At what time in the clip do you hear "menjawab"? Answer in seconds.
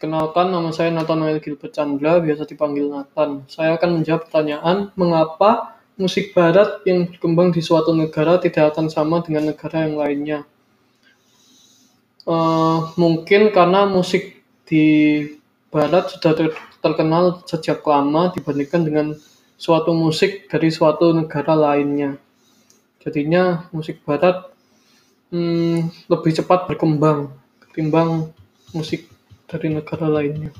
4.00-4.32